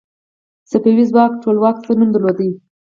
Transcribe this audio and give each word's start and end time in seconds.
صفوي 0.71 1.03
ځواکمن 1.11 1.39
ټولواک 1.43 1.75
څه 1.85 1.91
نوم 1.99 2.09
درلود؟ 2.13 2.39